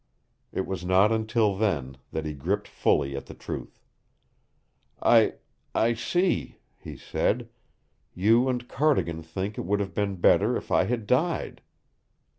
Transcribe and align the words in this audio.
It 0.51 0.65
was 0.65 0.83
not 0.83 1.11
until 1.11 1.55
then 1.55 1.95
that 2.11 2.25
he 2.25 2.33
gripped 2.33 2.67
fully 2.67 3.15
at 3.15 3.27
the 3.27 3.35
truth. 3.35 3.83
"I 4.99 5.35
I 5.75 5.93
see," 5.93 6.57
he 6.79 6.97
said. 6.97 7.49
"You 8.15 8.49
and 8.49 8.67
Cardigan 8.67 9.21
think 9.21 9.59
it 9.59 9.65
would 9.65 9.79
have 9.79 9.93
been 9.93 10.15
better 10.15 10.57
if 10.57 10.71
I 10.71 10.85
had 10.85 11.05
died!" 11.05 11.61